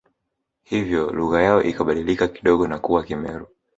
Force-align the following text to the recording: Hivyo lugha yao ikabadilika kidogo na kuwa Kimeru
Hivyo 0.63 1.11
lugha 1.13 1.41
yao 1.41 1.63
ikabadilika 1.63 2.27
kidogo 2.27 2.67
na 2.67 2.79
kuwa 2.79 3.03
Kimeru 3.03 3.47